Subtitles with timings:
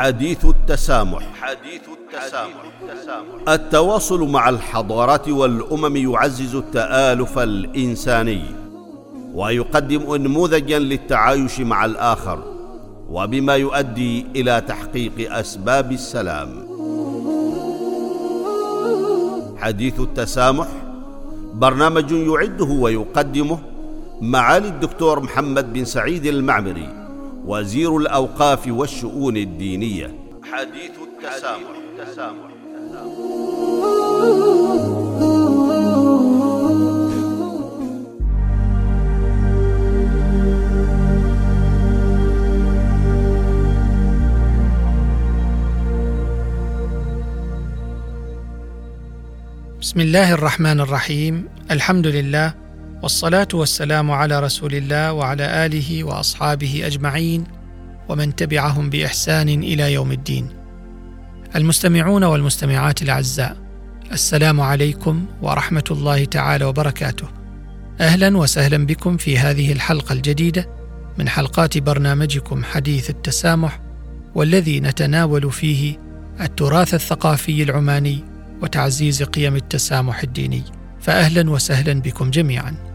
[0.00, 1.22] حديث التسامح.
[1.40, 2.62] حديث التسامح.
[3.48, 8.42] التواصل مع الحضارات والأمم يعزز التآلف الإنساني
[9.34, 12.38] ويقدم انموذجا للتعايش مع الآخر
[13.10, 16.48] وبما يؤدي إلى تحقيق أسباب السلام.
[19.58, 20.68] حديث التسامح
[21.54, 23.58] برنامج يعده ويقدمه
[24.20, 27.08] معالي الدكتور محمد بن سعيد المعمري
[27.44, 30.14] وزير الأوقاف والشؤون الدينية
[30.52, 32.50] حديث التسامح, التسامح.
[49.80, 52.69] بسم الله الرحمن الرحيم الحمد لله
[53.02, 57.44] والصلاة والسلام على رسول الله وعلى آله وأصحابه أجمعين
[58.08, 60.48] ومن تبعهم بإحسان إلى يوم الدين.
[61.56, 63.56] المستمعون والمستمعات الأعزاء
[64.12, 67.28] السلام عليكم ورحمة الله تعالى وبركاته.
[68.00, 70.68] أهلا وسهلا بكم في هذه الحلقة الجديدة
[71.18, 73.80] من حلقات برنامجكم حديث التسامح
[74.34, 75.96] والذي نتناول فيه
[76.40, 78.24] التراث الثقافي العماني
[78.62, 80.62] وتعزيز قيم التسامح الديني.
[81.00, 82.89] فاهلا وسهلا بكم جميعا.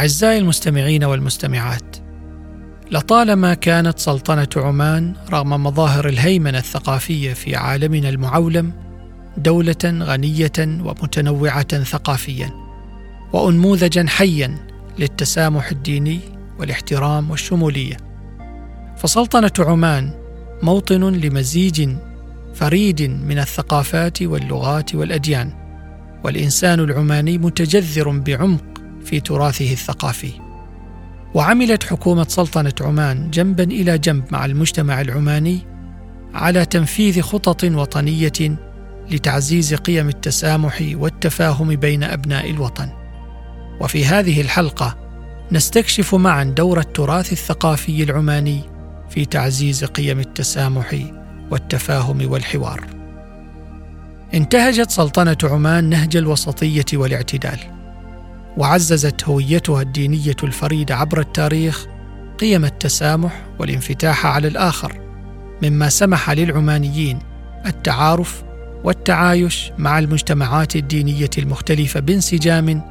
[0.00, 1.96] أعزائي المستمعين والمستمعات
[2.90, 8.72] لطالما كانت سلطنة عمان رغم مظاهر الهيمنة الثقافية في عالمنا المعولم
[9.36, 12.50] دولة غنية ومتنوعة ثقافيا
[13.32, 14.56] وانموذجا حيا
[14.98, 16.20] للتسامح الديني
[16.58, 17.96] والاحترام والشمولية
[18.96, 20.10] فسلطنة عمان
[20.62, 21.90] موطن لمزيج
[22.54, 25.52] فريد من الثقافات واللغات والأديان
[26.24, 28.69] والإنسان العماني متجذر بعمق
[29.04, 30.32] في تراثه الثقافي.
[31.34, 35.58] وعملت حكومة سلطنة عمان جنبا إلى جنب مع المجتمع العماني
[36.34, 38.58] على تنفيذ خطط وطنية
[39.10, 42.88] لتعزيز قيم التسامح والتفاهم بين أبناء الوطن.
[43.80, 44.98] وفي هذه الحلقة
[45.52, 48.60] نستكشف معا دور التراث الثقافي العماني
[49.10, 50.96] في تعزيز قيم التسامح
[51.50, 52.86] والتفاهم والحوار.
[54.34, 57.79] انتهجت سلطنة عمان نهج الوسطية والاعتدال.
[58.56, 61.86] وعززت هويتها الدينية الفريده عبر التاريخ
[62.38, 65.00] قيم التسامح والانفتاح على الآخر
[65.62, 67.18] مما سمح للعمانيين
[67.66, 68.42] التعارف
[68.84, 72.82] والتعايش مع المجتمعات الدينية المختلفة بانسجام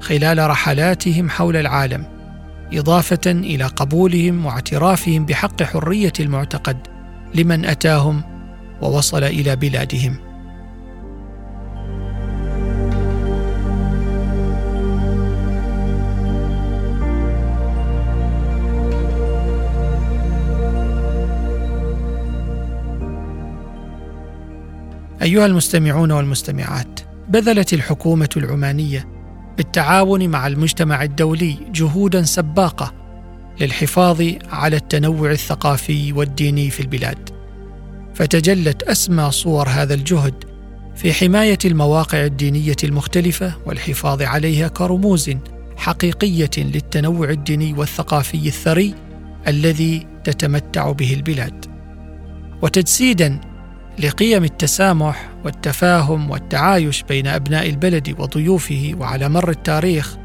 [0.00, 2.04] خلال رحلاتهم حول العالم
[2.72, 6.76] إضافة إلى قبولهم واعترافهم بحق حرية المعتقد
[7.34, 8.22] لمن أتاهم
[8.82, 10.31] ووصل إلى بلادهم.
[25.22, 29.08] أيها المستمعون والمستمعات بذلت الحكومة العمانية
[29.56, 32.94] بالتعاون مع المجتمع الدولي جهودا سباقة
[33.60, 37.30] للحفاظ على التنوع الثقافي والديني في البلاد.
[38.14, 40.34] فتجلت أسمى صور هذا الجهد
[40.96, 45.30] في حماية المواقع الدينية المختلفة والحفاظ عليها كرموز
[45.76, 48.94] حقيقية للتنوع الديني والثقافي الثري
[49.48, 51.66] الذي تتمتع به البلاد.
[52.62, 53.51] وتجسيدا
[53.98, 60.16] لقيم التسامح والتفاهم والتعايش بين أبناء البلد وضيوفه وعلى مر التاريخ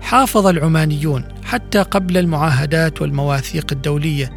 [0.00, 4.30] حافظ العمانيون حتى قبل المعاهدات والمواثيق الدولية.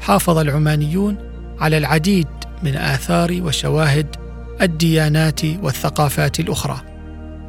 [0.00, 1.16] حافظ العمانيون
[1.60, 2.26] على العديد
[2.62, 4.16] من آثار وشواهد
[4.62, 6.80] الديانات والثقافات الأخرى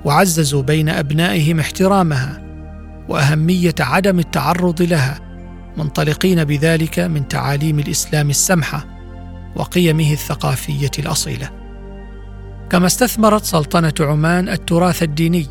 [0.05, 2.41] وعززوا بين أبنائهم احترامها
[3.09, 5.19] وأهمية عدم التعرض لها
[5.77, 8.98] منطلقين بذلك من تعاليم الإسلام السمحة.
[9.55, 11.49] وقيمه الثقافية الأصيلة.
[12.69, 15.47] كما استثمرت سلطنة عمان التراث الديني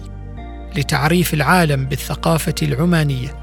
[0.76, 3.34] لتعريف العالم بالثقافة العمانية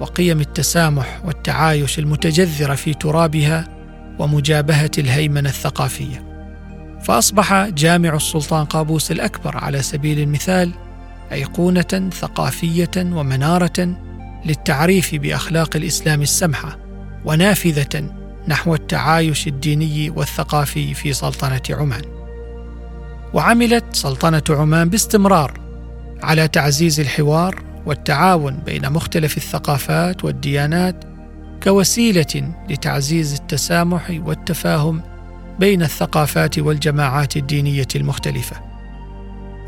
[0.00, 3.68] وقيم التسامح والتعايش المتجذرة في ترابها
[4.18, 6.30] ومجابهة الهيمنة الثقافية.
[7.02, 10.72] فأصبح جامع السلطان قابوس الأكبر على سبيل المثال
[11.32, 13.96] أيقونة ثقافية ومنارة
[14.44, 16.78] للتعريف بأخلاق الإسلام السمحة
[17.24, 22.02] ونافذة نحو التعايش الديني والثقافي في سلطنة عمان.
[23.34, 25.60] وعملت سلطنة عمان باستمرار
[26.22, 31.04] على تعزيز الحوار والتعاون بين مختلف الثقافات والديانات
[31.62, 35.02] كوسيلة لتعزيز التسامح والتفاهم
[35.58, 38.56] بين الثقافات والجماعات الدينية المختلفة.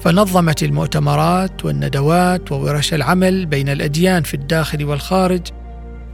[0.00, 5.40] فنظمت المؤتمرات والندوات وورش العمل بين الأديان في الداخل والخارج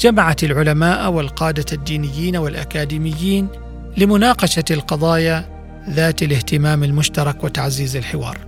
[0.01, 3.49] جمعت العلماء والقادة الدينيين والأكاديميين
[3.97, 5.49] لمناقشة القضايا
[5.91, 8.39] ذات الاهتمام المشترك وتعزيز الحوار.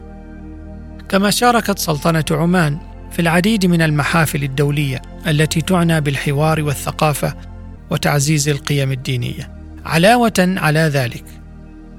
[1.09, 2.79] كما شاركت سلطنة عمان
[3.11, 7.35] في العديد من المحافل الدولية التي تعنى بالحوار والثقافة
[7.91, 9.53] وتعزيز القيم الدينية.
[9.87, 11.25] علاوة على ذلك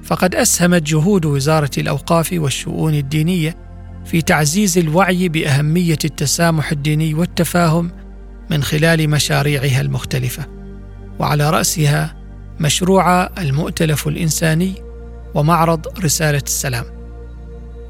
[0.02, 3.56] فقد أسهمت جهود وزارة الأوقاف والشؤون الدينية
[4.04, 7.90] في تعزيز الوعي بأهمية التسامح الديني والتفاهم
[8.52, 10.46] من خلال مشاريعها المختلفة
[11.18, 12.16] وعلى رأسها
[12.60, 14.74] مشروع المؤتلف الإنساني
[15.34, 16.84] ومعرض رسالة السلام.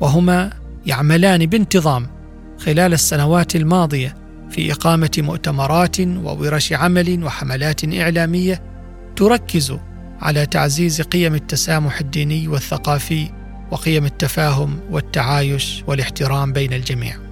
[0.00, 0.52] وهما
[0.86, 2.06] يعملان بانتظام
[2.58, 4.14] خلال السنوات الماضية
[4.50, 8.62] في إقامة مؤتمرات وورش عمل وحملات إعلامية
[9.16, 9.76] تركز
[10.20, 13.28] على تعزيز قيم التسامح الديني والثقافي
[13.70, 17.31] وقيم التفاهم والتعايش والاحترام بين الجميع.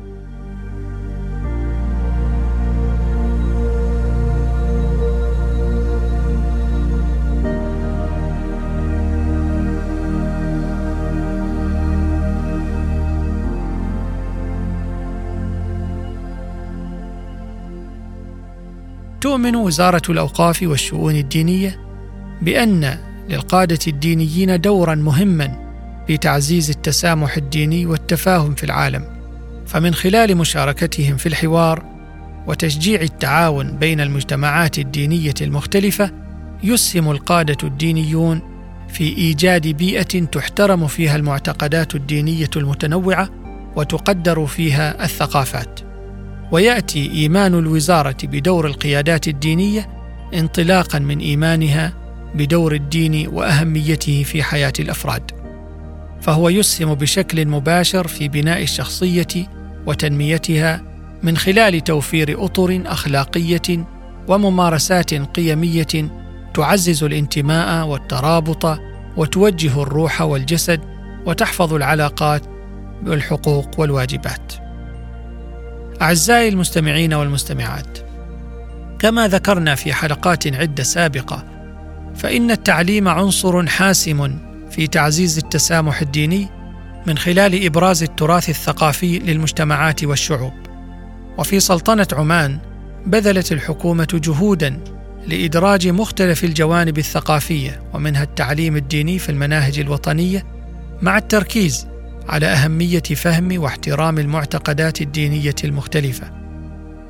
[19.41, 21.81] تؤمن وزارة الأوقاف والشؤون الدينية
[22.43, 22.99] بأن
[23.29, 25.57] للقادة الدينيين دورا مهما
[26.07, 29.05] في تعزيز التسامح الديني والتفاهم في العالم.
[29.67, 31.85] فمن خلال مشاركتهم في الحوار
[32.47, 36.11] وتشجيع التعاون بين المجتمعات الدينية المختلفة
[36.63, 38.43] يسهم القادة الدينيون
[38.89, 43.29] في إيجاد بيئة تحترم فيها المعتقدات الدينية المتنوعة
[43.77, 45.90] وتقدر فيها الثقافات.
[46.53, 49.89] ويأتي إيمان الوزارة بدور القيادات الدينية
[50.35, 51.93] انطلاقا من إيمانها
[52.35, 55.31] بدور الدين وأهميته في حياة الأفراد.
[56.21, 59.49] فهو يسهم بشكل مباشر في بناء الشخصية
[59.87, 60.83] وتنميتها
[61.23, 63.87] من خلال توفير أطر أخلاقية
[64.29, 66.11] وممارسات قيمية
[66.55, 68.79] تعزز الانتماء والترابط
[69.17, 70.81] وتوجه الروح والجسد
[71.27, 72.43] وتحفظ العلاقات
[73.07, 74.70] والحقوق والواجبات.
[76.03, 77.99] أعزائي المستمعين والمستمعات
[78.99, 81.45] كما ذكرنا في حلقات عدة سابقة
[82.17, 84.39] فإن التعليم عنصر حاسم
[84.71, 86.49] في تعزيز التسامح الديني
[87.07, 90.53] من خلال إبراز التراث الثقافي للمجتمعات والشعوب.
[91.39, 92.59] وفي سلطنة عمان
[93.07, 94.81] بذلت الحكومة جهودا
[95.27, 100.45] لإدراج مختلف الجوانب الثقافية ومنها التعليم الديني في المناهج الوطنية
[101.03, 101.87] مع التركيز
[102.31, 106.31] على أهمية فهم واحترام المعتقدات الدينية المختلفة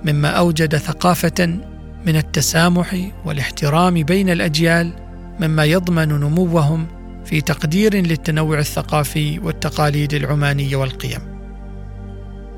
[0.05, 1.58] مما أوجد ثقافة
[2.06, 4.93] من التسامح والاحترام بين الأجيال
[5.40, 6.87] مما يضمن نموهم
[7.25, 11.20] في تقدير للتنوع الثقافي والتقاليد العمانية والقيم.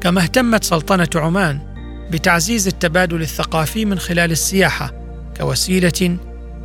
[0.00, 1.58] كما اهتمت سلطنة عمان
[2.10, 4.92] بتعزيز التبادل الثقافي من خلال السياحة
[5.36, 6.18] كوسيلة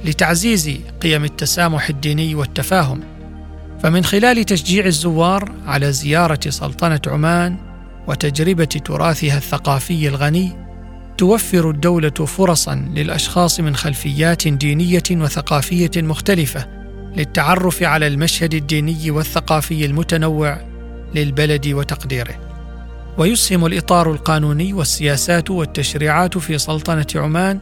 [0.05, 0.71] لتعزيز
[1.01, 3.16] قيم التسامح الديني والتفاهم.
[3.83, 7.57] فمن خلال تشجيع الزوار على زيارة سلطنة عمان
[8.07, 10.67] وتجربة تراثها الثقافي الغني
[11.17, 16.67] توفر الدولة فرصا للأشخاص من خلفيات دينية وثقافية مختلفة
[17.15, 20.61] للتعرف على المشهد الديني والثقافي المتنوع
[21.15, 22.35] للبلد وتقديره.
[23.17, 27.59] ويسهم الإطار القانوني والسياسات والتشريعات في سلطنة عمان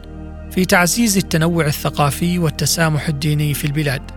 [0.50, 4.15] في تعزيز التنوع الثقافي والتسامح الديني في البلاد.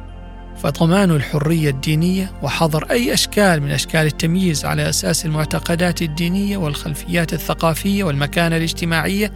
[0.64, 8.04] فضمان الحرية الدينية وحظر أي أشكال من أشكال التمييز على أساس المعتقدات الدينية والخلفيات الثقافية
[8.04, 9.34] والمكانة الاجتماعية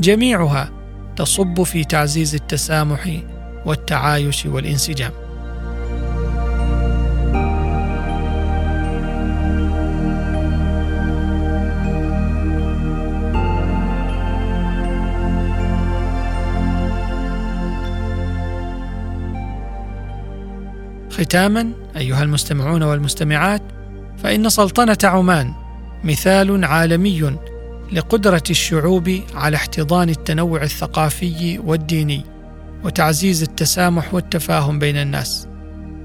[0.00, 0.70] جميعها
[1.16, 3.20] تصب في تعزيز التسامح
[3.66, 5.29] والتعايش والانسجام.
[21.20, 23.62] ختاما أيها المستمعون والمستمعات
[24.22, 25.52] فإن سلطنة عمان
[26.04, 27.36] مثال عالمي
[27.92, 32.24] لقدرة الشعوب على احتضان التنوع الثقافي والديني
[32.84, 35.48] وتعزيز التسامح والتفاهم بين الناس.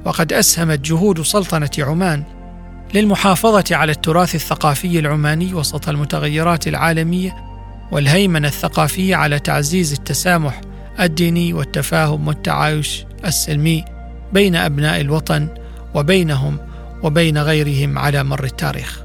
[0.06, 2.24] وقد أسهمت جهود سلطنة عمان
[2.94, 7.36] للمحافظة على التراث الثقافي العماني وسط المتغيرات العالمية
[7.92, 10.62] والهيمنة الثقافية على تعزيز التسامح
[11.00, 13.95] الديني والتفاهم والتعايش السلمي.
[14.34, 15.48] بين أبناء الوطن
[15.94, 16.58] وبينهم
[17.04, 19.04] وبين غيرهم على مر التاريخ.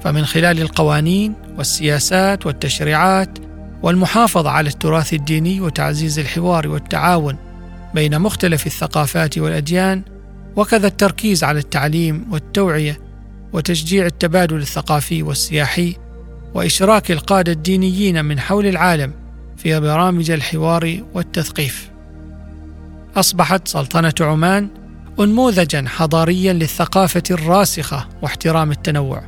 [0.00, 3.38] فمن خلال القوانين والسياسات والتشريعات
[3.82, 7.36] والمحافظة على التراث الديني وتعزيز الحوار والتعاون
[7.94, 10.02] بين مختلف الثقافات والأديان
[10.56, 13.00] وكذا التركيز على التعليم والتوعية
[13.52, 15.96] وتشجيع التبادل الثقافي والسياحي
[16.54, 19.12] وإشراك القادة الدينيين من حول العالم
[19.56, 21.95] في برامج الحوار والتثقيف.
[23.16, 24.68] أصبحت سلطنة عمان
[25.20, 29.22] انموذجا حضاريا للثقافة الراسخة واحترام التنوع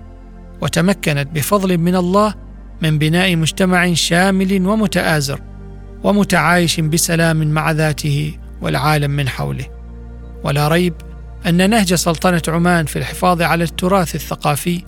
[0.61, 2.35] وتمكنت بفضل من الله
[2.83, 5.41] من بناء مجتمع شامل ومتآزر
[6.05, 9.67] ومتعايش بسلام مع ذاته والعالم من حوله.
[10.45, 10.95] ولا ريب
[11.47, 14.83] أن نهج سلطنة عمان في الحفاظ على التراث الثقافي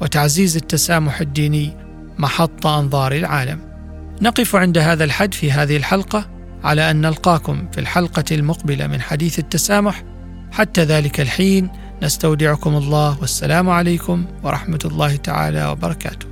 [0.00, 1.76] وتعزيز التسامح الديني
[2.18, 3.60] محط أنظار العالم.
[4.22, 6.30] نقف عند هذا الحد في هذه الحلقة.
[6.64, 10.02] على أن نلقاكم في الحلقة المقبلة من حديث التسامح.
[10.52, 11.70] حتى ذلك الحين
[12.02, 16.31] نستودعكم الله والسلام عليكم ورحمة الله تعالى وبركاته.